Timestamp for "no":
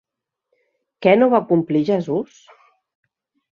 1.19-1.29